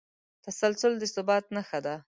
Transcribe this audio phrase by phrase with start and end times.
[0.45, 1.95] تسلسل د ثبات نښه ده.